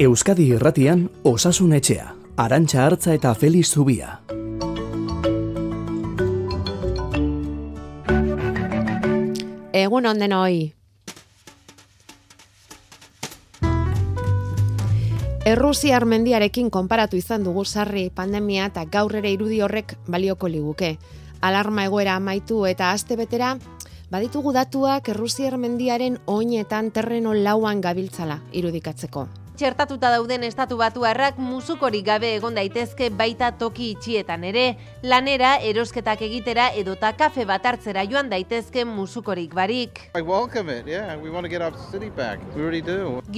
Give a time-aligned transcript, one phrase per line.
[0.00, 4.16] Euskadi Irratian Osasun Etxea, Arantxa Artza eta Feliz Zubia.
[9.72, 10.72] Egun onden hoi.
[15.46, 20.96] Errusiar mendiarekin konparatu izan dugu sarri pandemia eta gaur ere irudi horrek balioko liguke.
[21.40, 23.54] Alarma egoera amaitu eta aste betera,
[24.10, 29.43] baditugu datuak Errusiar mendiaren oinetan terreno lauan gabiltzala irudikatzeko.
[29.54, 34.64] Txertatuta dauden estatu batuarrak musukorik gabe egon daitezke baita toki itxietan ere,
[35.06, 40.00] lanera erosketak egitera edota kafe bat hartzera joan daitezke musukorik barik.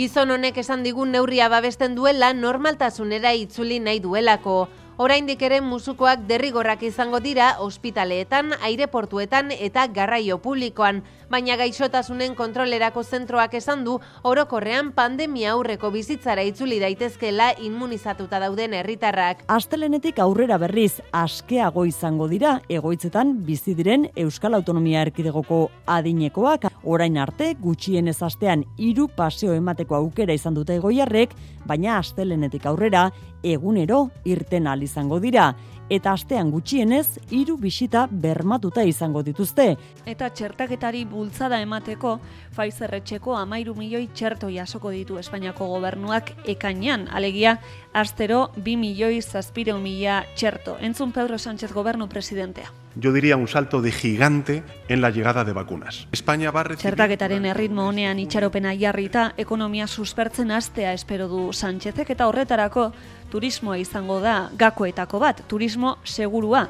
[0.00, 4.58] Gizon honek esan digun neurria babesten duela normaltasunera itzuli nahi duelako.
[4.96, 13.58] Oraindik ere musukoak derrigorrak izango dira ospitaleetan, aireportuetan eta garraio publikoan, baina gaixotasunen kontrolerako zentroak
[13.58, 19.44] esan du orokorrean pandemia aurreko bizitzara itzuli daitezkela immunizatuta dauden herritarrak.
[19.52, 27.52] Astelenetik aurrera berriz askeago izango dira egoitzetan bizi diren Euskal Autonomia Erkidegoko adinekoak orain arte
[27.60, 31.36] gutxien ez astean hiru paseo emateko aukera izan dute egoiarrek,
[31.66, 33.10] baina astelenetik aurrera
[33.42, 35.50] egunero irten al izango dira
[35.90, 39.76] eta astean gutxienez hiru bisita bermatuta izango dituzte.
[40.06, 42.16] Eta txertaketari bultzada emateko
[42.54, 47.58] Pfizer etxeko 13 milioi txerto jasoko ditu Espainiako gobernuak ekainean, alegia
[47.92, 50.76] astero 2 milioi 700 mila txerto.
[50.80, 55.52] Entzun Pedro Sánchez gobernu presidentea yo diría un salto de gigante en la llegada de
[55.52, 56.08] vacunas.
[56.12, 56.82] España va a recibir...
[56.82, 62.92] Txertaketaren erritmo honean itxaropena jarrita, ekonomia suspertzen astea espero du Sánchezek eta horretarako
[63.36, 66.62] turismoa izango da gakoetako bat, turismo segurua.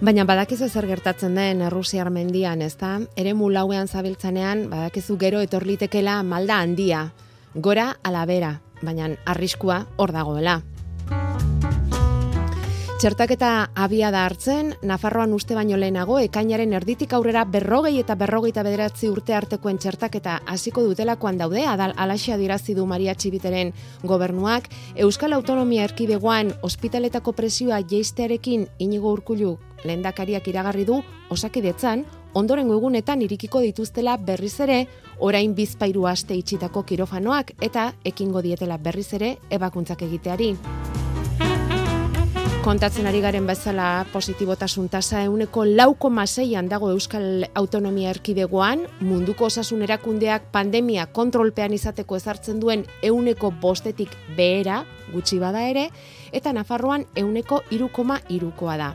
[0.00, 2.98] Baina badakizu zer gertatzen den Errusiar mendian, ezta?
[3.16, 7.06] Ere mulauean zabiltzanean, badakizu gero etorlitekela malda handia.
[7.54, 10.60] Gora alabera, baina arriskua hor dagoela.
[13.00, 19.08] Txertaketa abia da hartzen, Nafarroan uste baino lehenago, ekainaren erditik aurrera berrogei eta berrogeita bederatzi
[19.08, 23.72] urte artekoen txertaketa hasiko dutelakoan daude, adal alaxia dirazi du Maria Txibiteren
[24.04, 24.68] gobernuak,
[25.06, 31.00] Euskal Autonomia Erkidegoan ospitaletako presioa jeistearekin inigo urkulu lehendakariak iragarri du,
[31.32, 32.04] osakidetzan,
[32.36, 34.82] ondoren egunetan irikiko dituztela berriz ere,
[35.24, 40.52] orain bizpairu aste itxitako kirofanoak eta ekingo dietela berriz ere ebakuntzak egiteari.
[42.60, 49.80] Kontatzen ari garen bezala positibotasun tasa euneko lauko maseian dago Euskal Autonomia Erkidegoan, munduko osasun
[49.86, 55.86] erakundeak pandemia kontrolpean izateko ezartzen duen euneko bostetik behera, gutxi bada ere,
[56.36, 58.90] eta Nafarroan euneko irukoma irukoa da.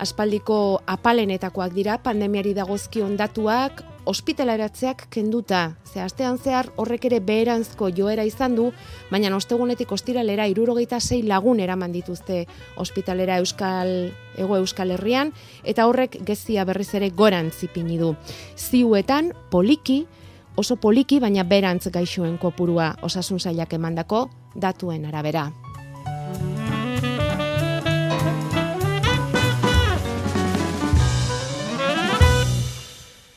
[0.00, 5.72] Aspaldiko apalenetakoak dira pandemiari dagozkion datuak, ospitaleratzeak kenduta.
[5.84, 8.70] Ze astean zehar horrek ere beheranzko joera izan du,
[9.10, 12.44] baina ostegunetik ostiralera irurogeita sei lagun eraman dituzte
[12.76, 15.32] ospitalera Euskal Ego Euskal Herrian,
[15.64, 18.14] eta horrek gezia berriz ere goran zipini du.
[18.56, 20.04] Ziuetan, poliki,
[20.56, 25.50] oso poliki, baina berantz gaixoen kopurua osasun zailak emandako datuen arabera.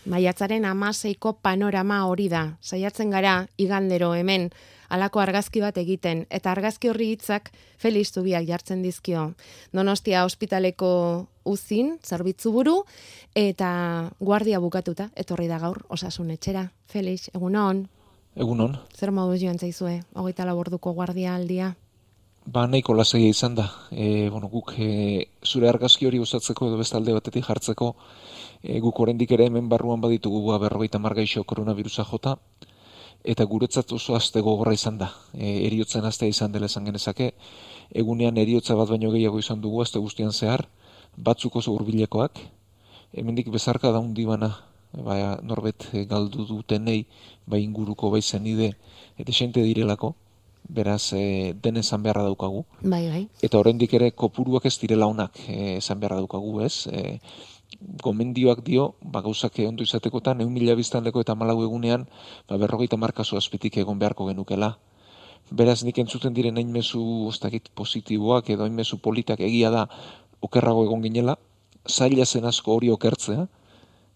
[0.08, 2.44] Maiatzaren amaseiko panorama hori da.
[2.64, 4.50] Saiatzen gara, igandero hemen,
[4.90, 9.34] alako argazki bat egiten, eta argazki horri hitzak Felix Zubiak jartzen dizkio.
[9.76, 10.92] Donostia ospitaleko
[11.44, 12.78] uzin, zerbitzu buru,
[13.36, 13.72] eta
[14.20, 16.70] guardia bukatuta, etorri da gaur, osasun etxera.
[16.88, 17.84] Felix, egunon?
[18.38, 18.78] Egunon.
[18.96, 21.74] Zer modu joan zaizue, hogeita laborduko guardia aldia?
[22.48, 23.66] Ba, nahiko lasegia izan da.
[23.92, 27.90] E, bueno, guk e, zure argazki hori usatzeko edo bestalde batetik jartzeko,
[28.64, 32.38] e, guk oraindik ere hemen barruan baditugu ba, berrogeita margaixo koronavirusa jota,
[33.24, 35.12] eta guretzat oso azte gogorra izan da.
[35.34, 37.34] E, eriotzen aztea izan dela esan genezake,
[37.92, 40.68] egunean eriotza bat baino gehiago izan dugu azte guztian zehar,
[41.18, 42.40] batzuk oso urbilekoak,
[43.14, 44.52] hemendik bezarka da bana,
[44.94, 47.06] ba, norbet galdu dutenei,
[47.46, 48.76] ba inguruko bai zenide,
[49.18, 50.16] eta xente direlako,
[50.68, 52.66] beraz e, den esan beharra daukagu.
[52.82, 53.28] Bai, bai.
[53.42, 56.88] Eta oraindik ere kopuruak ez direla onak e, esan beharra daukagu, ez?
[56.92, 57.20] E,
[57.80, 62.08] gomendioak dio, ba, gauzak ondo izatekotan, egun mila biztanleko eta malau egunean,
[62.50, 64.78] ba, berrogeita markazu azpitik egon beharko genukela.
[65.52, 69.86] Beraz, nik entzuten diren hain mezu ostakit positiboak edo hain mezu politak egia da
[70.42, 71.38] okerrago egon ginela,
[71.88, 73.48] zaila zen asko hori okertzea,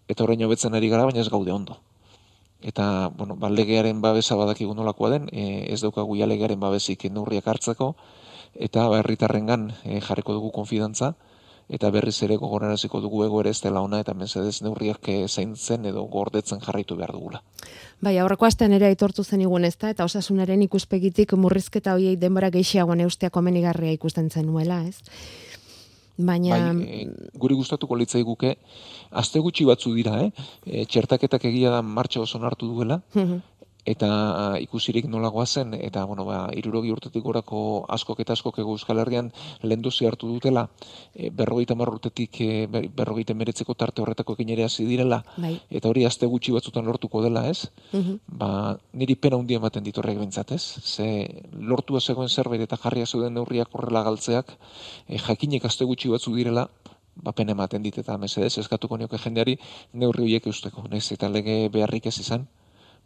[0.08, 1.78] eta horrein hobetzen ari gara, baina ez gaude ondo.
[2.62, 7.48] Eta, bueno, ba, legearen babesa badakigu nolakoa den, e, ez daukagu ja legearen babesik neurriak
[7.48, 7.94] hartzeko,
[8.54, 11.14] eta ba, herritarrengan e, jarriko dugu konfidantza,
[11.68, 16.04] eta berriz ere gogoraraziko dugu ego ere ez dela ona eta mesedez neurriak zaintzen edo
[16.04, 17.42] gordetzen jarraitu behar dugula.
[18.02, 23.00] Bai, aurreko astean ere aitortu zen igun ezta eta osasunaren ikuspegitik murrizketa hoiei denbora gehiagoan
[23.00, 24.98] eustea komenigarria ikusten zenuela, ez?
[26.18, 26.58] Baina...
[26.72, 28.56] Bai, e, guri gustatuko litzai guke,
[29.10, 30.48] azte gutxi batzu dira, eh?
[30.66, 33.40] E, txertaketak egia da martxa oso hartu duela, mhm
[33.84, 34.08] eta
[34.62, 39.32] ikusirik nolagoa zen, eta, bueno, ba, irurogi urtetik gorako askok eta askok ego Euskal Herrian
[39.62, 40.68] lendozi hartu dutela,
[41.14, 45.56] e, berrogeita marrurtetik e, berrogeita meretzeko tarte horretako egin ere hasi direla, bai.
[45.70, 47.72] eta hori azte gutxi batzutan lortuko dela, ez?
[47.92, 48.20] Mhm.
[48.38, 50.62] Ba, niri pena hundia ematen ditorrek bintzat, ez?
[50.62, 54.56] Ze lortu zegoen zerbait eta jarria zeuden neurriak horrela galtzeak,
[55.08, 56.68] e, jakinek azte gutxi batzu direla,
[57.14, 59.58] ba pena ematen dit eta mesedez eskatuko nioke jendeari
[59.92, 61.10] neurri horiek eusteko, nez?
[61.12, 62.46] Eta lege beharrik ez izan,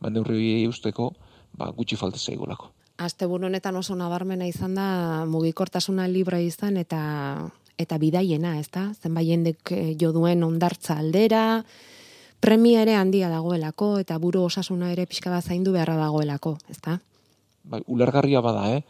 [0.00, 1.12] ba, neurri usteko
[1.56, 2.70] ba, gutxi falta zaigulako.
[2.96, 8.88] Aste honetan oso nabarmena izan da mugikortasuna libra izan eta eta bidaiena, ez da?
[9.02, 11.62] Zenbait jendek eh, jo duen ondartza aldera,
[12.40, 16.96] premia ere handia dagoelako eta buru osasuna ere pixka bat zaindu beharra dagoelako, ez da?
[17.64, 18.80] Bai, ulergarria bada, eh?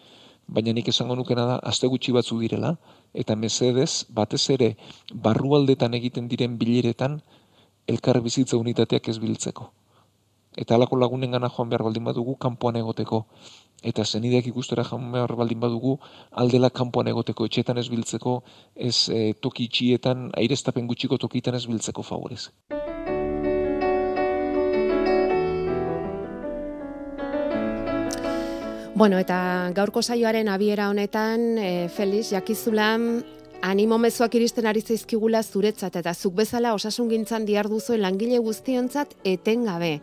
[0.47, 2.77] Baina nik esango nukena da, aste gutxi batzu direla,
[3.11, 4.77] eta mesedez, batez ere,
[5.11, 7.19] barrualdetan egiten diren bileretan,
[7.91, 9.73] elkar bizitza unitateak ez biltzeko
[10.57, 13.27] eta alako lagunen gana joan behar baldin badugu kanpoan egoteko.
[13.85, 15.99] Eta zenideak ikustera joan behar baldin badugu
[16.33, 18.41] aldela kanpoan egoteko, etxetan ez biltzeko,
[18.75, 22.49] ez e, toki itxietan, aireztapen gutxiko tokitan ez biltzeko favorez.
[28.97, 33.27] Bueno, eta gaurko saioaren abiera honetan, e, Felix, jakizulan,
[33.61, 40.01] animo mezuak iristen ari zaizkigula zuretzat, eta zuk bezala osasun gintzan diarduzuen langile guztionzat etengabe.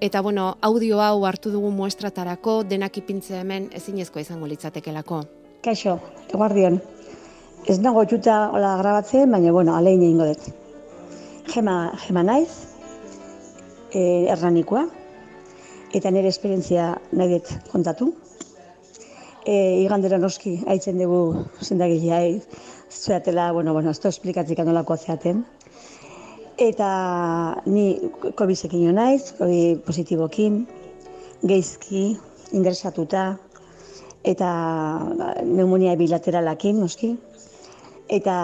[0.00, 5.20] Eta bueno, audio hau hartu dugu muestratarako, denak ipintze hemen ezinezkoa izango litzatekelako.
[5.62, 5.94] Kaixo,
[6.32, 6.80] eguardion.
[7.70, 10.50] Ez nago txuta hola grabatzen, baina bueno, alein egingo dut.
[11.54, 12.50] Gema, gema naiz,
[13.94, 14.84] e, erranikoa,
[15.94, 18.10] eta nire esperientzia nahi dut kontatu.
[19.46, 22.40] E, igandera noski, haitzen dugu zendagilea,
[22.90, 25.44] zuatela, bueno, bueno, ez da esplikatzik anolako zeaten
[26.58, 27.98] eta ni
[28.36, 30.66] COVID-ekin naiz, COVID positibokin,
[31.46, 32.16] geizki,
[32.52, 33.36] ingresatuta,
[34.24, 34.50] eta
[35.42, 37.14] pneumonia bilateralakin, noski,
[38.08, 38.36] eta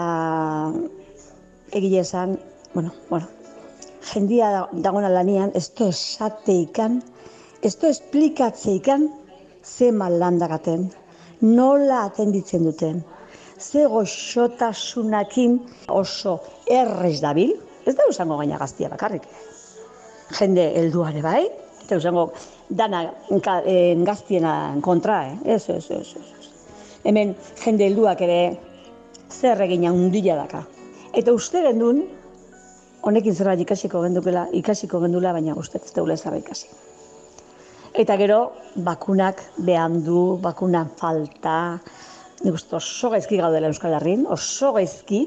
[1.71, 2.37] egile esan,
[2.73, 3.27] bueno, bueno,
[4.11, 7.01] jendia dagona lanian, ez to esateikan,
[7.63, 9.09] ez to esplikatzeikan,
[9.63, 10.89] ze malandagaten,
[11.41, 13.03] nola atenditzen duten,
[13.57, 17.53] ze goxotasunakin oso errez dabil,
[17.85, 19.25] Ez da usango gaina gaztia bakarrik.
[20.37, 21.41] Jende helduare bai,
[21.83, 22.31] eta usango
[22.69, 23.03] dana
[24.07, 25.55] gaztiena kontra, eh?
[25.55, 26.51] Ez, ez, ez, ez.
[27.03, 27.33] Hemen
[27.63, 28.41] jende helduak ere
[29.31, 30.63] zer egina undila daka.
[31.17, 32.03] Eta uste gendun,
[33.01, 36.69] honekin zerbait ikasiko gendukela, ikasiko gendula, baina uste ez deule zerbait ikasi.
[37.99, 38.39] Eta gero,
[38.87, 41.79] bakunak behan du, bakunak falta,
[42.45, 45.25] nik uste oso gaizki gaudela Euskal Herrin, oso gaizki,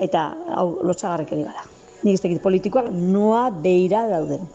[0.00, 1.66] eta hau lotxagarrek ere gara.
[2.02, 4.48] Nik ez tekit politikoak noa beira dauden.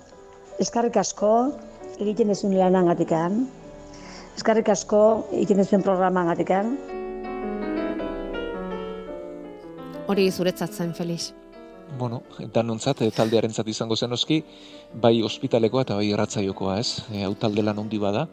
[0.60, 1.32] Eskarrik asko
[2.02, 3.46] egiten ezun lanan gatekan,
[4.36, 5.02] eskarrik asko
[5.32, 6.76] egiten ezun programan gatekan.
[10.06, 11.32] Hori zuretzatzen, Felix.
[11.98, 14.42] Bueno, eta nontzat, eh, taldearen zat izango zen oski,
[15.02, 18.28] bai ospitalekoa eta bai erratzaiokoa ez, e, hau talde lan ondi bada,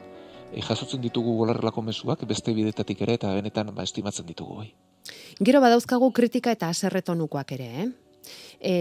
[0.53, 4.73] e, jasotzen ditugu golarrelako mezuak, beste bidetatik ere, eta benetan ba, estimatzen ditugu bai.
[5.41, 7.89] Gero badauzkagu kritika eta aserretonukoak ere, eh?
[8.63, 8.73] E,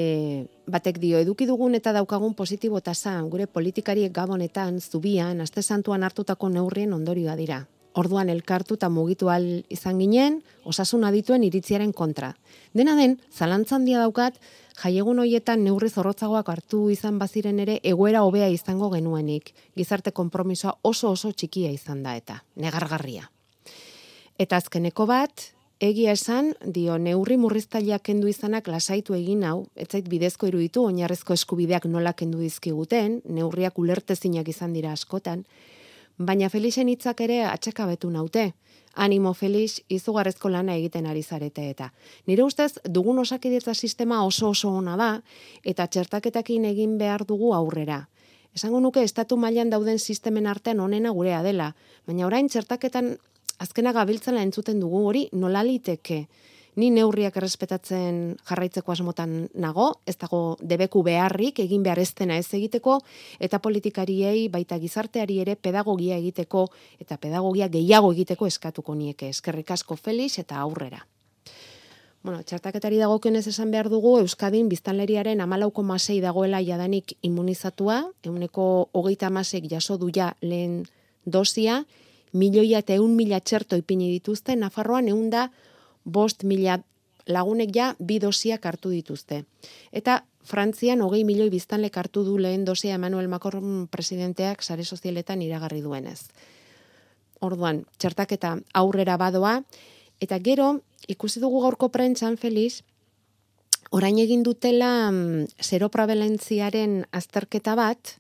[0.70, 6.50] batek dio, eduki dugun eta daukagun positibo tasa, gure politikariek gabonetan, zubian, aste santuan hartutako
[6.50, 7.64] neurrien ondorioa dira.
[7.98, 12.36] Orduan elkartu eta mugitu al izan ginen, osasun adituen iritziaren kontra.
[12.78, 14.38] Dena den, zalantzan dia daukat,
[14.80, 19.52] jaiegun hoietan neurri zorrotzagoak hartu izan baziren ere egoera hobea izango genuenik.
[19.76, 23.28] Gizarte konpromisoa oso oso txikia izan da eta, negargarria.
[24.40, 30.46] Eta azkeneko bat, Egia esan, dio, neurri murriztaileak kendu izanak lasaitu egin hau, etzait bidezko
[30.46, 35.42] iruditu, oinarrezko eskubideak nola kendu dizkiguten, neurriak ulertezinak izan dira askotan,
[36.22, 38.52] baina Felixen hitzak ere atxakabetu naute.
[38.94, 41.90] Animo Felix, izugarrezko lana egiten ari zarete eta.
[42.28, 45.10] Nire ustez, dugun osakidetza sistema oso oso ona da,
[45.66, 48.04] eta txertaketakin egin behar dugu aurrera.
[48.54, 51.74] Esango nuke estatu mailan dauden sistemen artean onena gurea dela,
[52.06, 53.16] baina orain txertaketan
[53.62, 56.26] azkena gabiltzala entzuten dugu hori nola liteke
[56.80, 63.00] ni neurriak errespetatzen jarraitzeko asmotan nago, ez dago debeku beharrik egin behar eztena ez egiteko,
[63.44, 66.68] eta politikariei baita gizarteari ere pedagogia egiteko
[67.04, 69.30] eta pedagogia gehiago egiteko eskatuko nieke.
[69.36, 71.04] Eskerrik asko Felix eta aurrera.
[72.24, 79.32] Bueno, txertaketari dagokionez esan behar dugu, Euskadin biztanleriaren amalauko masei dagoela jadanik immunizatua, euneko hogeita
[79.34, 80.84] masek jaso duia lehen
[81.26, 81.82] dosia,
[82.34, 85.50] milioia eta eun mila txerto ipini dituzte, Nafarroan eun da
[86.04, 86.80] bost mila
[87.28, 89.44] lagunek ja bi dosiak hartu dituzte.
[89.92, 95.82] Eta Frantzian hogei milioi biztanlek hartu du lehen dosia Emmanuel Macron presidenteak sare sozialetan iragarri
[95.82, 96.30] duenez.
[97.42, 99.62] Orduan, txertaketa aurrera badoa,
[100.22, 102.84] eta gero, ikusi dugu gaurko prentxan, Feliz,
[103.92, 108.18] orain egin dutela mm, zeroprabalentziaren azterketa bat,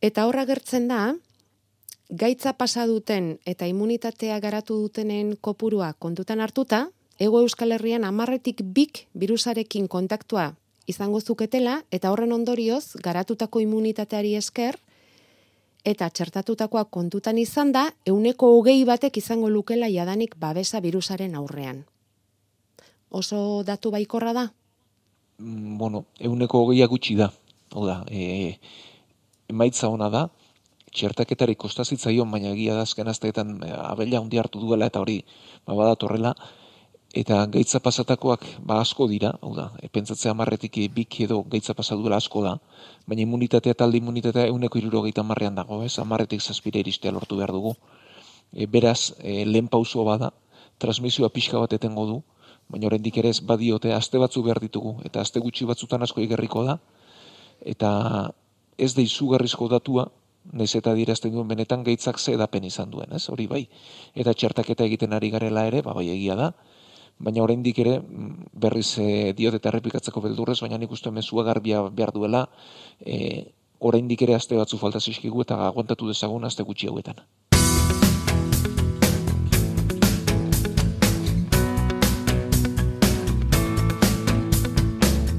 [0.00, 1.14] eta horra gertzen da,
[2.10, 9.06] gaitza pasa duten eta immunitatea garatu dutenen kopurua kontutan hartuta, ego euskal herrian amarretik bik
[9.14, 10.54] virusarekin kontaktua
[10.86, 14.78] izango zuketela, eta horren ondorioz, garatutako immunitateari esker,
[15.84, 21.84] eta txertatutakoa kontutan izan da, euneko hogei batek izango lukela jadanik babesa virusaren aurrean
[23.10, 24.46] oso datu baikorra da?
[25.38, 27.30] Mm, bueno, euneko hogeia gutxi da.
[27.74, 28.58] Oda, e,
[29.48, 30.28] emaitza ona da,
[30.96, 35.18] txertaketari kostazitzaio, baina egia da azken azteetan e, abella hundi hartu duela eta hori
[35.66, 36.32] ba, badatorrela,
[37.16, 42.20] eta gaitza pasatakoak ba asko dira, hau da, e, pentsatzea marretik bik edo gaitza pasaduela
[42.22, 42.56] asko da,
[43.06, 47.76] baina immunitatea talde immunitatea euneko irurogeita marrean dago, ez, amarretik zazpire iristea lortu behar dugu.
[48.52, 50.32] E, beraz, e, lehen pausoa bada,
[50.78, 52.18] transmisioa pixka bat etengo du,
[52.68, 56.64] baina oraindik ere ez badiote aste batzu behar ditugu eta aste gutxi batzutan asko igerriko
[56.66, 56.78] da.
[57.62, 57.90] Eta
[58.76, 60.08] ez da izugarrizko datua
[60.52, 63.28] nez eta dirazten duen benetan gaitzak ze edapen izan duen, ez?
[63.28, 63.66] Hori bai.
[64.14, 66.52] Eta txertaketa egiten ari garela ere, ba bai egia da.
[67.18, 71.82] Baina oraindik ere mm, berriz e, diot eta errepikatzeko beldurrez, baina nik uste mezua garbia
[71.88, 72.46] behar duela,
[73.00, 77.24] e, oraindik ere aste batzu falta zizkigu eta aguantatu dezagun aste gutxi hauetan.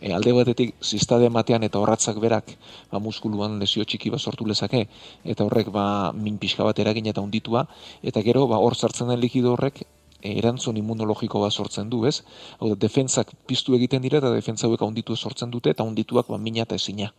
[0.00, 2.50] E, alde batetik zistade ematean eta horratzak berak
[2.90, 4.88] ba, muskuluan lesio txiki bat sortu lezake
[5.22, 7.62] eta horrek ba min pixka bat eragin eta unditua
[8.02, 9.84] eta gero ba hor sartzen den likido horrek
[10.24, 12.22] erantzun immunologiko bat sortzen du, ez?
[12.58, 16.38] Hau da, defentzak piztu egiten dira eta defentza hauek handitu sortzen dute eta handituak ba
[16.38, 17.12] mina eta ezina.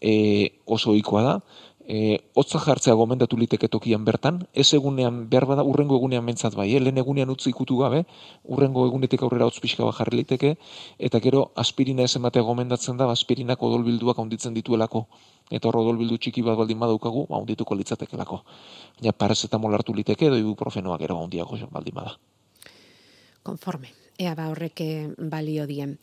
[0.00, 0.14] E,
[0.66, 1.34] oso ohikoa da,
[1.88, 6.68] e, hotza jartzea gomendatu liteke tokian bertan, ez egunean behar bada urrengo egunean mentzat bai,
[6.74, 6.80] eh?
[6.80, 8.04] lehen egunean utzi ikutu gabe,
[8.44, 10.54] urrengo egunetik aurrera hotz pixka bat jarri liteke,
[10.98, 15.06] eta gero aspirina ez ematea gomendatzen da, aspirinak odolbilduak handitzen dituelako,
[15.50, 18.44] eta hor odolbildu txiki bat baldin badaukagu, ba, handituko litzatekelako.
[19.02, 22.16] Ja, parazetamol hartu liteke edo ibuprofenoak ero handiago baldin bada
[23.44, 23.92] konforme.
[24.18, 25.98] Ea ba horrek eh, balio dien.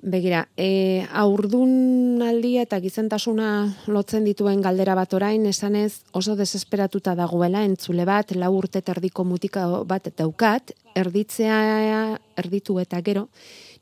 [0.00, 3.48] Begira, e, aurdun aldia eta gizentasuna
[3.92, 9.66] lotzen dituen galdera bat orain, esanez oso desesperatuta dagoela entzule bat, lau urte terdiko mutika
[9.84, 13.26] bat daukat, erditzea erditu eta gero,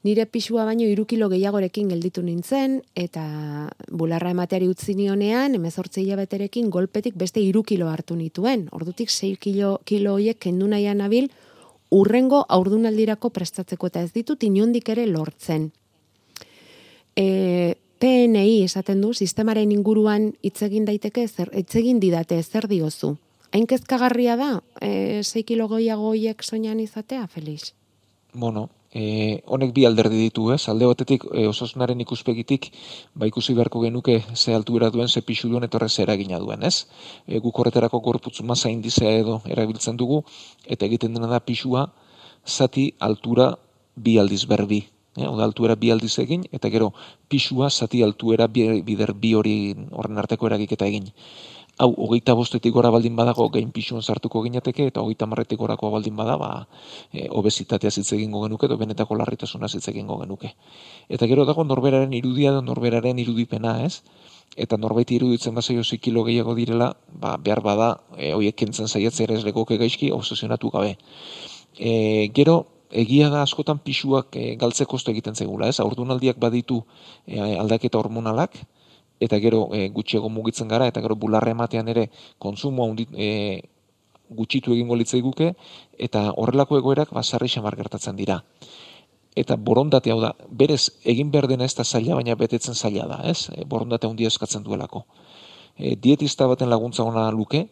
[0.03, 7.15] nire pixua baino irukilo gehiagorekin gelditu nintzen, eta bularra emateari utzi nionean, emezortze hilabeterekin golpetik
[7.15, 8.67] beste irukilo hartu nituen.
[8.73, 11.31] Ordutik 6 kilo, kilo oiek kendu nahian abil,
[11.95, 15.71] urrengo aurdunaldirako prestatzeko eta ez ditut inondik ere lortzen.
[17.19, 23.17] E, PNI esaten du, sistemaren inguruan hitz egin daiteke, zer, hitz egin didate, zer diozu?
[23.51, 27.73] Hain kezkagarria da, e, 6 kilo goiagoiek soinan izatea, Felix?
[28.35, 30.69] Bueno, e, honek bi alderdi ditu, ez?
[30.71, 32.69] Alde batetik e, osasunaren ikuspegitik
[33.19, 36.87] ba ikusi beharko genuke ze altuera duen, ze pixu duen eta horrez eragina duen, ez?
[37.27, 40.23] E, guk horretarako gorputz masa indizea edo erabiltzen dugu
[40.67, 41.89] eta egiten dena da pixua
[42.47, 43.57] zati altura
[43.97, 44.85] bi aldiz berbi.
[45.19, 46.93] E, oda altuera bi aldiz egin eta gero
[47.29, 49.57] pixua zati altuera bider bi hori
[49.91, 51.11] horren arteko eragiketa egin
[51.79, 56.17] hau, hogeita bostetik gora baldin badago gain pixuan sartuko ginateke, eta hogeita marretik gorako baldin
[56.19, 56.51] bada, ba,
[57.13, 60.55] e, obesitatea zitze egingo genuke, edo benetako larritasuna zitze egingo genuke.
[61.09, 64.03] Eta gero dago norberaren irudia da norberaren irudipena, ez?
[64.57, 69.29] Eta norbaiti iruditzen da zaio kilo gehiago direla, ba, behar bada, e, hoiek kentzen zaiatzea
[69.29, 70.97] ere ez legoke gaizki, obsesionatu gabe.
[71.79, 75.80] E, gero, egia da askotan pisuak e, galtzeko egiten zegula, ez?
[75.80, 76.83] Aurdunaldiak baditu
[77.26, 78.57] e, aldaketa hormonalak,
[79.21, 83.62] eta gero e, gutxiago mugitzen gara, eta gero bularre ematean ere konsumo handit, e,
[84.28, 85.54] gutxitu egingo litzaiguke,
[85.99, 88.42] eta horrelako egoerak basarri xamar gertatzen dira.
[89.38, 93.18] Eta borondate hau da, berez egin behar dena ez da zaila, baina betetzen zaila da,
[93.28, 93.49] ez?
[93.54, 95.04] E, borondate handia eskatzen duelako.
[95.76, 97.68] E, dietista baten laguntza ona luke,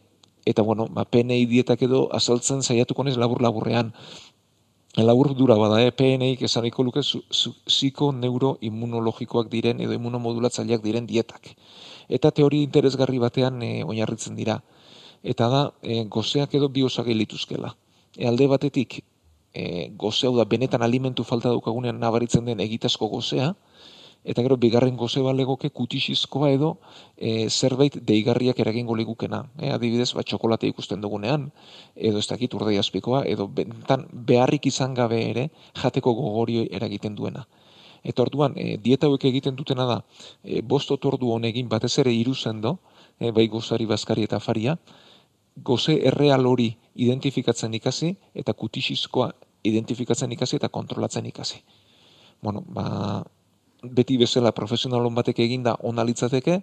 [0.47, 3.91] eta bueno, ba, PNI dietak edo azaltzen saiatuko nez labur-laburrean,
[5.03, 5.93] labur dura bada, eh?
[5.93, 11.53] PNI esaniko luke ziko neuroimmunologikoak diren edo immunomodulatzaileak diren dietak.
[12.09, 14.63] Eta teori interesgarri batean e, oinarritzen dira.
[15.23, 17.75] Eta da, e, gozeak edo biosagei lituzkela.
[18.17, 19.03] E, alde batetik,
[19.53, 23.55] e, gozea da benetan alimentu falta daukagunean nabaritzen den egitasko gozea,
[24.27, 26.73] eta gero bigarren goze balegoke kutisizkoa edo
[27.17, 29.45] e, zerbait deigarriak eragingo ligukena.
[29.59, 31.47] E, adibidez, bat txokolate ikusten dugunean,
[31.95, 37.47] edo ez dakit urdei azpikoa, edo bentan beharrik izan gabe ere jateko gogorio eragiten duena.
[38.07, 40.01] Eta orduan, e, dieta hauek egiten dutena da,
[40.43, 42.77] e, bost otordu honegin batez ere iruzen do,
[43.19, 44.77] e, bai gozari bazkari eta faria,
[45.57, 46.69] goze erreal hori
[47.07, 49.31] identifikatzen ikasi, eta kutisizkoa
[49.67, 51.63] identifikatzen ikasi eta kontrolatzen ikasi.
[52.43, 53.25] Bueno, ba,
[53.95, 56.61] beti bezala profesionalon batek eginda ona litzateke,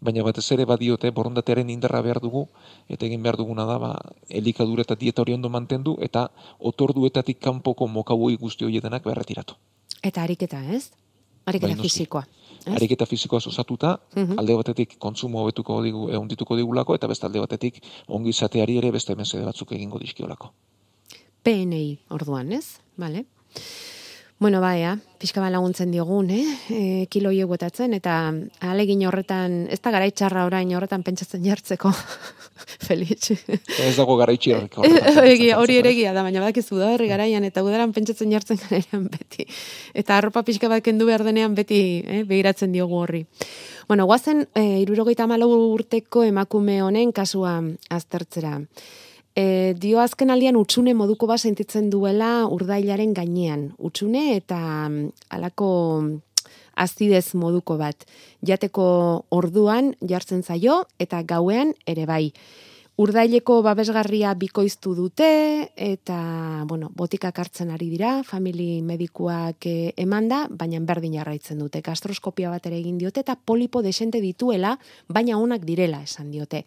[0.00, 2.44] baina batez ere badiote borondatearen indarra behar dugu
[2.88, 3.90] eta egin behar duguna da ba
[4.28, 9.54] elikadura eta dieta hori ondo mantendu eta otorduetatik kanpoko mokabui guzti horietenak berretiratu.
[10.02, 10.90] Eta ariketa, ez?
[11.46, 12.24] Ariketa bai, fisikoa.
[12.66, 12.74] Ez?
[12.76, 14.38] Ariketa fisikoa osatuta, mhm.
[14.38, 18.92] alde batetik kontsumo hobetuko digu, egun dituko digulako, eta beste alde batetik ongi izateari ere
[18.94, 20.52] beste mesede batzuk egingo dizkiolako.
[21.42, 22.78] PNI orduan, ez?
[22.98, 23.24] Vale.
[24.38, 24.84] Bueno, bai,
[25.18, 26.44] pixka ba laguntzen diogun, eh?
[26.70, 28.30] E, kilo botatzen, eta
[28.60, 31.90] alegin horretan, ez da garaitxarra orain horretan pentsatzen jartzeko,
[32.86, 33.32] Feliz.
[33.32, 34.84] Ez dago garaitxi horretan.
[35.58, 39.48] hori ere egia da, baina bakizu da horri garaian, eta udaran pentsatzen jartzen garean beti.
[39.92, 43.24] Eta arropa pixka bat kendu behar denean beti eh, behiratzen diogu horri.
[43.88, 47.58] Bueno, guazen, e, irurogeita urteko emakume honen kasua
[47.90, 48.60] aztertzera.
[49.38, 53.68] E, dio azken aldian utxune moduko bat sentitzen duela urdailaren gainean.
[53.78, 55.68] Utxune eta mm, alako
[56.74, 58.02] azidez moduko bat.
[58.42, 58.88] Jateko
[59.34, 62.24] orduan jartzen zaio eta gauean ere bai.
[62.98, 65.26] Urdaileko babesgarria bikoiztu dute
[65.78, 66.16] eta
[66.66, 71.78] bueno, botikak hartzen ari dira, famili medikuak eh, emanda, baina berdin jarraitzen dute.
[71.78, 76.64] Gastroskopia bat ere egin diote eta polipo desente dituela, baina onak direla esan diote.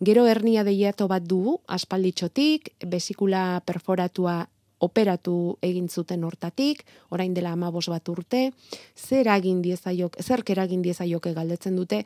[0.00, 4.44] Gero hernia deiato bat dugu, aspalditxotik, besikula perforatua
[4.78, 8.52] operatu egin zuten hortatik, orain dela amabos bat urte,
[8.94, 12.04] zer egin diezaiok, zer eragin diezaioke galdetzen dute,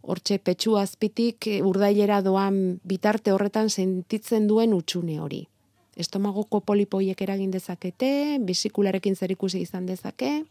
[0.00, 5.44] hortxe petxu azpitik urdailera doan bitarte horretan sentitzen duen utxune hori.
[5.96, 10.42] Estomagoko polipoiek eragin dezakete, besikularekin zer ikusi izan dezake?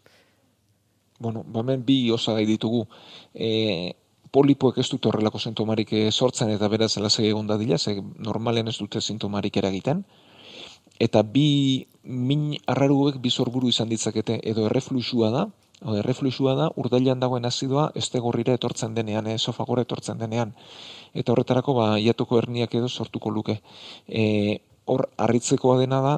[1.20, 2.86] Bueno, bamen bi osagai ditugu.
[3.34, 3.94] E,
[4.34, 8.78] polipoek ez dute horrelako sintomarik eh, sortzen eta beraz lasai egon dadila, ze normalen ez
[8.80, 10.04] dute sintomarik eragiten.
[11.00, 15.46] Eta bi min arraruek bi sorburu izan ditzakete edo errefluxua da,
[15.84, 20.54] edo errefluxua da urdailan dagoen azidoa estegorrira etortzen denean, eh, esofagora etortzen denean.
[21.14, 23.60] Eta horretarako ba iatuko herniak edo sortuko luke.
[24.08, 26.14] E, hor harritzekoa dena da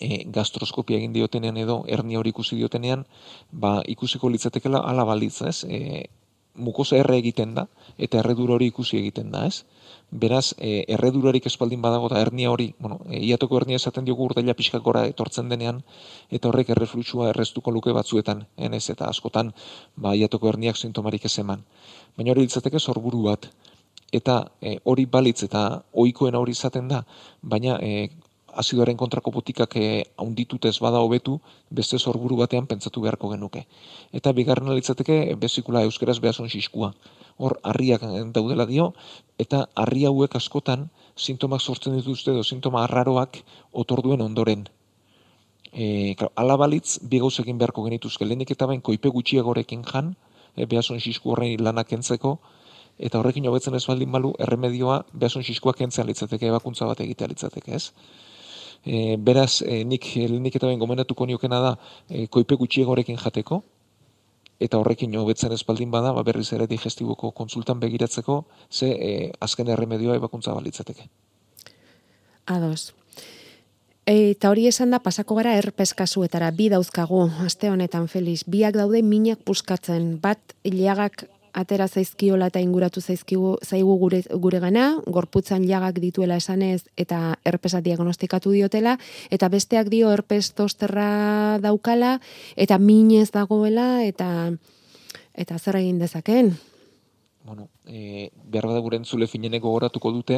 [0.00, 3.04] e, gastroskopia egin diotenean edo hernia hori ikusi diotenean,
[3.52, 5.58] ba ikusiko litzatekeela ala balitz, ez?
[5.68, 6.08] E,
[6.54, 7.66] mukosa erre egiten da,
[7.98, 9.64] eta erredur hori ikusi egiten da, ez?
[10.10, 14.54] Beraz, e, erredurarik espaldin badago eta hernia hori, bueno, e, iatoko hernia esaten diogu urdaila
[14.54, 15.82] pixka gora etortzen denean,
[16.30, 19.52] eta horrek errefluxua erreztuko luke batzuetan, enez, eta askotan,
[19.96, 21.64] ba, iatoko herniak sintomarik ez eman.
[22.16, 23.50] Baina hori ditzateke sorburu bat,
[24.14, 27.02] eta e, hori balitz eta ohikoena hori izaten da,
[27.42, 28.08] baina e,
[28.60, 31.38] azidoaren kontrako botikak eh, haunditut ez bada hobetu,
[31.70, 33.64] beste zorburu batean pentsatu beharko genuke.
[34.12, 36.92] Eta bigarren alitzateke bezikula euskeraz behazon xiskua.
[37.36, 38.92] Hor, harriak daudela dio,
[39.38, 44.68] eta harri hauek askotan sintomak sortzen dituzte edo sintoma arraroak otorduen ondoren.
[45.72, 50.14] E, klar, alabalitz, bi egin beharko genituzke, lehenik eta bain koipe gutxiagorekin jan,
[50.56, 52.38] e, behazon xisku horrein lanak entzeko,
[52.98, 57.74] eta horrekin hobetzen ez baldin balu, erremedioa behazon xiskua kentzen litzateke, ebakuntza bat egitea litzateke,
[57.74, 57.90] ez?
[58.84, 61.72] E, beraz, e, nik lehenik eta ben gomendatuko niokena da
[62.08, 63.62] e, koipe gutxiegorekin jateko,
[64.60, 70.16] eta horrekin hobetzen espaldin bada, ba berriz ere digestiboko konsultan begiratzeko, ze e, azken erremedioa
[70.20, 71.08] ebakuntza balitzateke.
[72.46, 72.92] Ados.
[74.04, 79.40] Eta hori esan da, pasako gara erpeskasuetara, bi dauzkagu, aste honetan, Feliz, biak daude minak
[79.48, 86.36] puskatzen, bat iliagak atera zaizkiola eta inguratu zaizkigu zaigu gure, gure gana, gorputzan jagak dituela
[86.36, 88.98] esanez eta herpesa diagnostikatu diotela,
[89.30, 92.18] eta besteak dio herpes tosterra daukala,
[92.56, 94.52] eta minez dagoela, eta
[95.34, 96.54] eta zer egin dezaken?
[97.44, 100.36] Bueno, e, behar da gure entzule fineneko goratuko dute,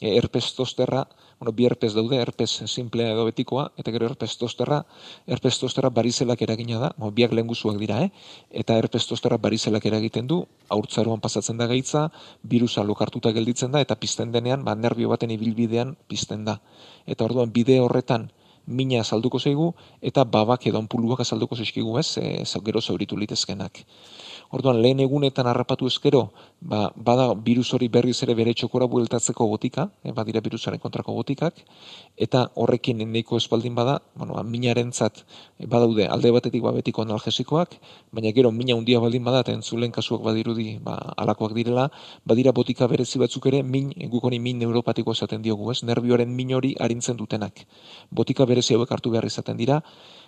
[0.00, 1.02] e, herpes tosterra,
[1.38, 4.78] bueno, bi herpes daude, herpes simplea edo betikoa, eta gero herpes tosterra,
[5.26, 8.08] herpes tosterra barizelak eragina da, bueno, biak lehenguzuak dira, eh?
[8.62, 10.40] eta herpes tosterra barizelak eragiten du,
[10.72, 12.06] aurtzaroan pasatzen da gaitza,
[12.40, 16.62] virusa lokartuta gelditzen da, eta pizten denean, ba, nervio baten ibilbidean pizten da.
[17.04, 18.30] Eta orduan, bide horretan,
[18.66, 23.84] mina azalduko zeigu, eta babak edo onpuluak azalduko zeizkigu ez, e, gero zauritu litezkenak.
[24.54, 29.88] Orduan, lehen egunetan harrapatu ezkero, ba, bada virus hori berriz ere bere txokora bueltatzeko botika,
[30.04, 31.62] e, badira virusaren kontrako botikak,
[32.16, 35.24] eta horrekin neiko espaldin bada, bueno, ba, minaren zat,
[35.58, 37.74] e, badaude alde batetik ba, betiko analgesikoak,
[38.12, 41.88] baina gero mina handia baldin bada, eta entzulen kasuak badirudi ba, alakoak direla,
[42.24, 45.82] badira botika berezi batzuk ere, min, guk hori min neuropatiko esaten diogu, ez?
[45.82, 47.66] Nervioaren min hori arintzen dutenak.
[48.10, 49.82] Botika berezi hauek hartu behar izaten dira,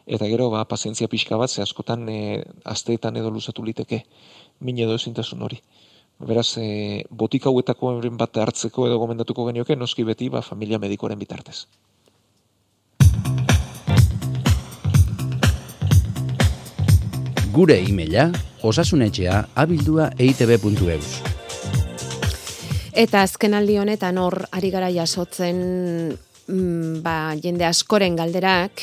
[0.05, 4.05] eta gero ba pazientzia pixka bat ze askotan e, asteetan edo luzatu liteke
[4.61, 5.63] min edo ezintasun hori.
[6.19, 11.67] Beraz, e, botik hauetako bat hartzeko edo gomendatuko genioke, noski beti ba, familia medikoren bitartez.
[17.53, 18.29] Gure e-maila
[18.63, 21.39] osasunetxea abildua eitb.eus.
[22.99, 28.83] Eta azken aldi honetan hor ari gara jasotzen mm, ba, jende askoren galderak,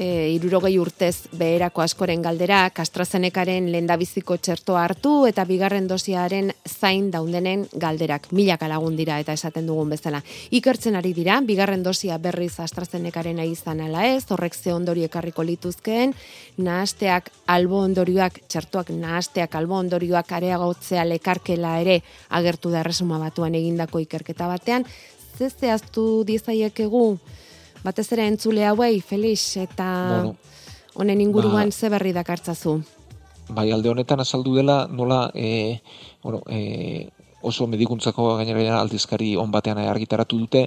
[0.00, 7.66] e, irurogei urtez beherako askoren galderak, AstraZenecaren lendabiziko txerto hartu eta bigarren dosiaren zain daudenen
[7.74, 8.30] galderak.
[8.32, 10.22] Milaka lagun dira eta esaten dugun bezala.
[10.56, 16.14] Ikertzen ari dira, bigarren dosia berriz AstraZenecaren izan ala ez, horrek ze ondori ekarriko lituzkeen,
[16.58, 24.00] nahasteak albo ondorioak, txertuak nahasteak albo ondorioak areagotzea lekarkela ere agertu da resuma batuan egindako
[24.00, 24.86] ikerketa batean,
[25.38, 27.18] zehaztu dizaiekegu
[27.84, 30.34] batez ere entzule hauei, Felix, eta bueno,
[30.94, 32.80] honen inguruan ba, ze berri dakartzazu?
[33.50, 35.80] Bai, alde honetan azaldu dela, nola, e,
[36.22, 37.08] bueno, e,
[37.42, 40.66] oso medikuntzako gainera aldizkari on batean argitaratu dute,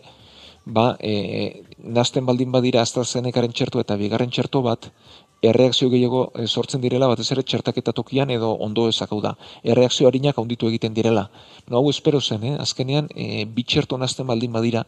[0.66, 4.90] ba, e, nazten baldin badira AstraZenecaren txertu eta bigarren txerto bat,
[5.50, 9.36] erreakzio gehiago sortzen direla batez ere txertaketa tokian edo ondo ezakau da.
[9.64, 11.30] Erreakzio harinak handitu egiten direla.
[11.68, 12.56] No, hau espero zen, eh?
[12.60, 14.86] azkenean, e, bitxerto nazten baldin badira,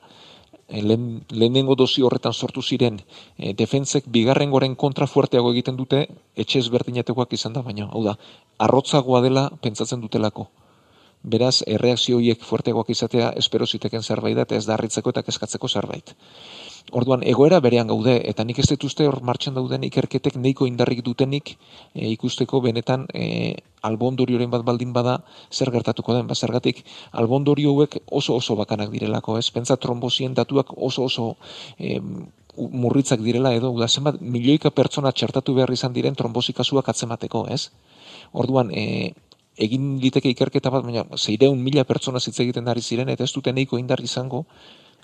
[0.67, 2.95] Eh, lehen, lehenengo dozi horretan sortu ziren
[3.37, 5.99] e, defentzek bigarrengoren kontra fuerteago egiten dute
[6.43, 8.15] etxe ezberdinetekoak izan da baina, hau da,
[8.65, 10.47] arrotzagoa dela pentsatzen dutelako.
[11.35, 16.15] Beraz, erreakzioiek fuerteagoak izatea espero ziteken zerbait da eta ez darritzeko eta kezkatzeko zerbait.
[16.93, 21.55] Orduan, egoera berean gaude, eta nik ez dituzte hor martxan dauden ikerketek neiko indarrik dutenik
[21.95, 25.15] e, ikusteko benetan e, albondorioren bat baldin bada
[25.51, 26.27] zer gertatuko den.
[26.29, 29.49] Ba, zergatik, albondorio hauek oso oso bakanak direlako, ez?
[29.49, 31.27] Pentsa trombozien datuak oso oso
[31.79, 31.97] e,
[32.55, 37.71] murritzak direla edo, da zenbat milioika pertsona txertatu behar izan diren trombozikasuak atzemateko, ez?
[38.31, 39.11] Orduan, e,
[39.57, 43.53] egin liteke ikerketa bat, baina zeireun mila pertsona zitze egiten ari ziren, eta ez dute
[43.55, 44.45] neiko indar izango,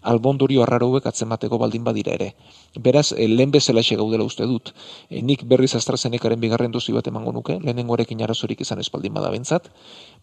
[0.02, 2.34] albondorio arrarouek atzemateko baldin badira ere.
[2.80, 4.74] Beraz, e, lehen bezala gaudela uste dut.
[5.10, 9.70] E, nik berriz AstraZenecaren bigarren dozi bat emango nuke, lehenengorekin arazorik izan espaldin bada bentzat,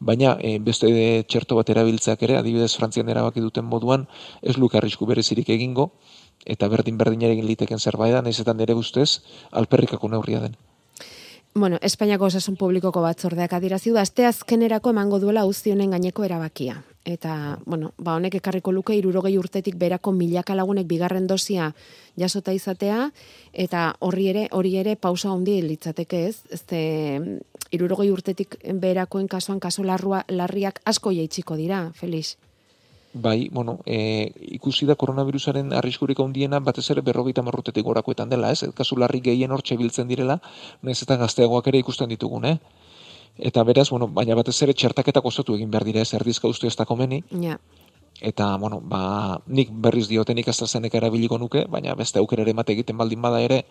[0.01, 4.09] baina e, beste txerto bat erabiltzeak ere, adibidez frantzian erabaki duten moduan,
[4.43, 5.93] ez luke arrisku berezirik egingo,
[6.47, 10.57] eta berdin berdin ere egin liteken zerbait da, nahizetan ere ustez, alperrikako neurria den.
[11.55, 16.83] Bueno, Espainiako osasun publikoko batzordeak adirazi du aste azkenerako emango duela uzti honen gaineko erabakia
[17.09, 21.71] eta, bueno, ba, honek ekarriko luke irurogei urtetik berako milaka lagunek bigarren dosia
[22.21, 23.09] jasota izatea,
[23.53, 26.81] eta horri ere, hori ere pausa handi litzateke ez, ezte
[27.73, 32.37] irurogei urtetik berakoen kasuan kaso larrua, larriak asko jaitsiko dira, Felix.
[33.15, 38.69] Bai, bueno, e, ikusi da koronavirusaren arriskurik handiena batez ere berrogeita marrutetik gorakoetan dela, ez?
[38.77, 40.37] Kasu larri gehien hortxe biltzen direla,
[40.85, 42.59] nahiz eta gazteagoak ere ikusten ditugun, eh?
[43.39, 46.77] Eta beraz, bueno, baina batez ere txertaketak osatu egin behar dira ez erdizka uste ez
[46.77, 47.23] da komeni.
[47.43, 47.59] Ja.
[48.21, 52.99] Eta, bueno, ba, nik berriz diotenik AstraZeneca erabiliko nuke, baina beste aukera ere mate egiten
[52.99, 53.63] baldin bada ere,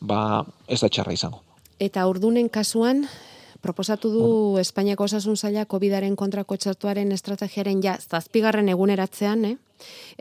[0.00, 1.40] ba, ez da txarra izango.
[1.80, 3.06] Eta urdunen kasuan,
[3.64, 4.60] proposatu du bueno.
[4.60, 9.56] Espainiako osasun zaila COVID-aren kontrako txertuaren estrategiaren ja zazpigarren eguneratzean, eh?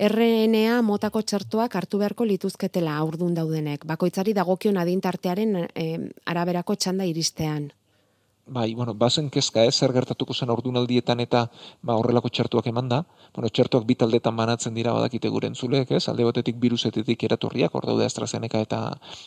[0.08, 3.84] RNA motako txertuak hartu beharko lituzketela urdun daudenek.
[3.86, 7.72] Bakoitzari dagokion adintartearen eh, araberako txanda iristean.
[8.46, 11.46] Bai, bueno, bazen kezka ez, zer gertatuko zen ordunaldietan eta
[11.82, 13.00] ba, horrelako txertuak eman da.
[13.36, 16.08] Bueno, txertuak bi taldetan banatzen dira badakite gure entzulek, ez?
[16.12, 18.82] Alde batetik virusetetik eratorriak, hor daude AstraZeneca eta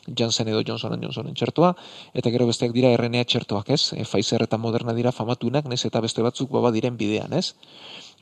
[0.06, 1.74] Janssen edo Johnson Johnsonen txertua,
[2.14, 3.92] eta gero besteak dira RNA txertuak, ez?
[3.96, 7.56] E, Pfizer eta Moderna dira famatunak, nez eta beste batzuk baba diren bidean, ez?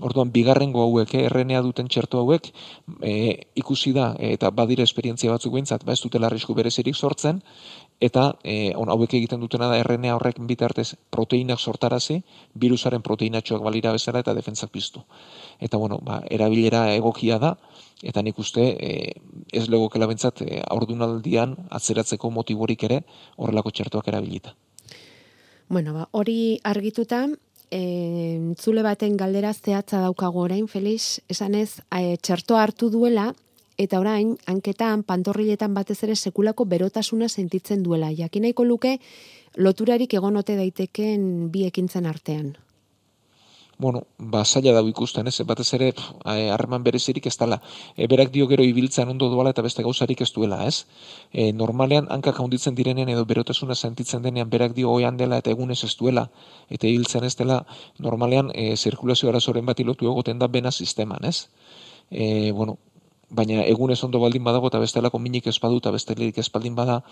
[0.02, 2.48] Orduan, bigarrengo hauek, eh, RNA duten txertu hauek,
[3.00, 3.12] e,
[3.54, 7.42] ikusi da, eta badire esperientzia batzuk behintzat, ba ez dutela arrisku berezirik sortzen,
[8.00, 12.20] eta e, on, hauek egiten dutena da RNA horrek bitartez proteinak sortarazi,
[12.54, 15.04] virusaren proteinatxoak balira bezala eta defentzak piztu.
[15.60, 17.54] Eta bueno, ba, erabilera egokia da,
[18.02, 19.14] eta nik uste e,
[19.52, 23.02] ez legokela bentsat e, aurdunaldian atzeratzeko motiborik ere
[23.36, 24.54] horrelako txertuak erabilita.
[25.68, 27.24] Bueno, ba, hori argituta,
[27.70, 33.32] e, zule baten galdera zehatza daukago orain, Felix, esan ez, e, txertoa hartu duela,
[33.78, 38.12] eta orain, hanketan, pantorriletan batez ere sekulako berotasuna sentitzen duela.
[38.12, 38.98] Jakinaiko luke,
[39.56, 42.54] loturarik egonote daiteken bi ekintzen artean.
[43.76, 45.88] Bueno, ba, zaila dago ikusten, ez, batez ere,
[46.24, 47.58] harreman berezirik ez dala.
[47.96, 50.86] E, berak dio gero ibiltzen ondo duela eta beste gauzarik ez duela, ez?
[51.32, 55.80] E, normalean, hankak handitzen direnen edo berotasuna sentitzen denean, berak dio oian dela eta egunez
[55.82, 56.28] ez duela,
[56.70, 57.64] eta ibiltzen ez dela,
[57.98, 61.48] normalean, e, zirkulazio arazoren bat ilotu egoten da bena sisteman, ez?
[62.10, 62.78] E, bueno,
[63.40, 67.02] baina egunez ondo baldin badago eta bestelako minik ez badu eta bestelik ez baldin bada,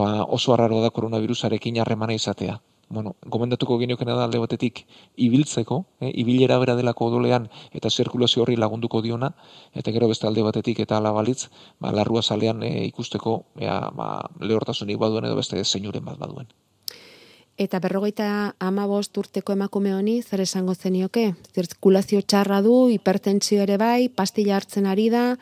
[0.00, 2.58] ba oso arraro da koronavirusarekin harremana izatea.
[2.90, 4.80] Bueno, gomendatuko geniokena da alde batetik
[5.26, 9.34] ibiltzeko, eh, ibilera bera delako odolean eta zirkulazio horri lagunduko diona,
[9.74, 13.34] eta gero beste alde batetik eta alabalitz, ba, larrua salean eh, ikusteko
[13.66, 14.08] ea, ba,
[14.40, 16.48] lehortasunik baduen edo beste zeinuren bat baduen.
[17.58, 21.32] Eta berrogeita ama bost urteko emakume honi, zer esango zenioke?
[21.50, 25.32] Zirkulazio txarra du, hipertentsio ere bai, pastilla hartzen ari da,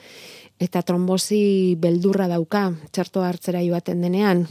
[0.56, 4.46] eta trombosi beldurra dauka, txarto hartzera joaten denean.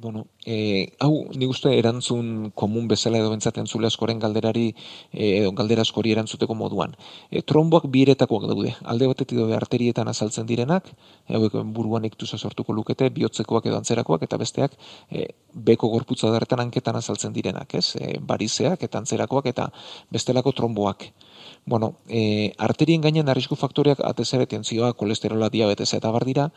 [0.00, 4.70] Bueno, e, hau, ni uste erantzun komun bezala edo bentzaten zule askoren galderari
[5.12, 6.94] e, edo galdera askori erantzuteko moduan.
[7.28, 8.72] E, tromboak biretakoak daude.
[8.94, 10.88] Alde batetik daude arterietan azaltzen direnak,
[11.28, 14.78] hauek buruan iktuza sortuko lukete, bihotzekoak edo antzerakoak, eta besteak
[15.12, 15.26] e,
[15.68, 17.90] beko gorputza darretan anketan azaltzen direnak, ez?
[18.00, 19.68] E, barizeak eta antzerakoak eta
[20.16, 21.10] bestelako tromboak
[21.66, 26.48] bueno, e, arterien gainen arrisku faktoreak atezere tentzioa, kolesterola, diabetes eta bar dira,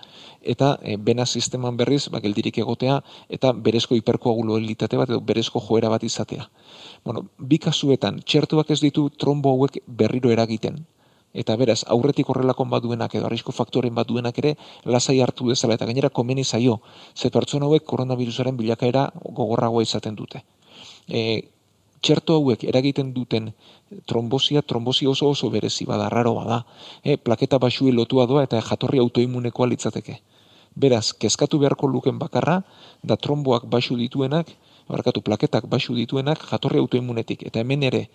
[0.42, 5.92] eta e, bena sisteman berriz, ba, geldirik egotea, eta berezko hiperkoaguloelitate bat, edo berezko joera
[5.94, 6.50] bat izatea.
[7.04, 10.86] Bueno, bi kasuetan, txertuak ez ditu trombo hauek berriro eragiten,
[11.34, 16.10] eta beraz, aurretik horrelakon baduenak edo arrisku faktoren baduenak ere, lasai hartu dezala, eta gainera
[16.10, 16.80] komeni zaio,
[17.16, 20.46] ze pertsona hauek koronavirusaren bilakaera gogorragoa izaten dute.
[21.10, 21.42] E,
[22.04, 23.52] txerto hauek eragiten duten
[24.06, 26.64] trombosia, trombosia oso oso berezi bada, raro bada.
[27.04, 30.20] E, plaketa basui lotua doa eta jatorri autoimunekoa litzateke.
[30.76, 32.62] Beraz, kezkatu beharko luken bakarra,
[33.04, 34.50] da tromboak basu dituenak,
[34.90, 37.46] barkatu plaketak basu dituenak jatorri autoimunetik.
[37.48, 38.08] Eta hemen ere,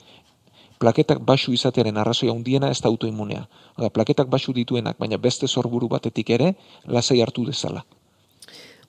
[0.82, 3.46] plaketak basu izatearen arrazoia handiena ez da autoimunea.
[3.78, 6.52] Oda, plaketak basu dituenak, baina beste zorburu batetik ere,
[6.84, 7.86] lasai hartu dezala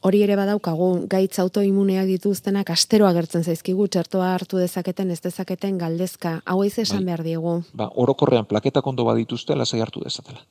[0.02, 6.40] hori ere badaukagu gaitz autoimuneak dituztenak astero agertzen zaizkigu txertoa hartu dezaketen ez dezaketen galdezka
[6.46, 7.06] hau ez esan bai.
[7.12, 10.46] behar diegu ba orokorrean plaketak ondo badituzte lasai hartu dezatela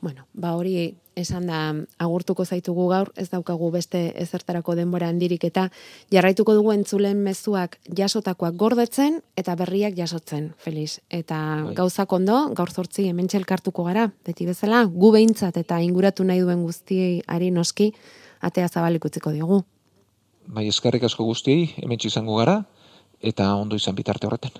[0.00, 5.64] Bueno, ba hori esan da agurtuko zaitugu gaur, ez daukagu beste ezertarako denbora handirik eta
[6.14, 11.00] jarraituko dugu entzulen mezuak jasotakoak gordetzen eta berriak jasotzen, Feliz.
[11.10, 11.74] Eta bai.
[11.74, 16.62] gauzak ondo, gaur zortzi hemen txelkartuko gara, beti bezala, gu behintzat eta inguratu nahi duen
[16.62, 17.90] guztiei ari noski,
[18.40, 19.62] atea zabalik utziko diogu.
[20.48, 22.62] Bai, eskarrik asko guztiei, hemen izango gara,
[23.20, 24.54] eta ondo izan bitarte horretan.